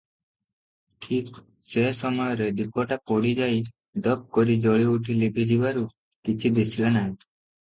ଠିକ୍ 1.05 1.35
ସେ 1.65 1.83
ସମୟରେ 1.97 2.47
ଦୀପଟା 2.61 2.97
ପୋଡ଼ିଯାଇ 3.11 3.61
ଦପ୍ 4.09 4.25
କରି 4.39 4.57
ଜଳିଉଠି 4.65 5.19
ଲିଭିଯିବାରୁ 5.21 5.85
କିଛି 5.99 6.53
ଦିଶିଲା 6.59 6.95
ନାହିଁ। 6.99 7.15